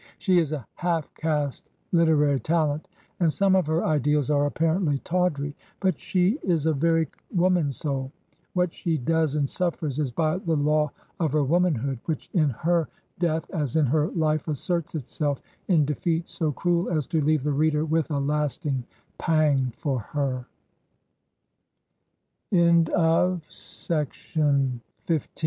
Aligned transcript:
She 0.17 0.39
is 0.39 0.51
a 0.51 0.65
half 0.77 1.13
caste 1.13 1.69
literary 1.91 2.39
talent, 2.39 2.87
and 3.19 3.31
some 3.31 3.55
of 3.55 3.67
her 3.67 3.85
ideals 3.85 4.31
are 4.31 4.47
apparently 4.47 4.97
tawdry; 4.97 5.55
but 5.79 5.99
she 5.99 6.39
is 6.41 6.65
a 6.65 6.73
very 6.73 7.07
woman 7.31 7.69
soul; 7.71 8.11
what 8.53 8.73
she 8.73 8.97
does 8.97 9.35
and 9.35 9.47
suffers 9.47 9.99
is 9.99 10.09
by 10.09 10.39
the 10.39 10.55
law 10.55 10.89
of 11.19 11.33
her 11.33 11.43
womanhood, 11.43 11.99
which 12.05 12.31
in 12.33 12.49
her 12.49 12.87
death 13.19 13.47
as 13.51 13.75
in 13.75 13.85
her 13.85 14.07
life 14.07 14.47
asserts 14.47 14.95
itself 14.95 15.39
in 15.67 15.85
defeat 15.85 16.27
so 16.27 16.51
cruel 16.51 16.89
as 16.89 17.05
to 17.05 17.21
leave 17.21 17.43
the 17.43 17.51
reader 17.51 17.85
with 17.85 18.09
a 18.09 18.17
lasting 18.17 18.83
pang 19.19 19.71
for 19.77 20.47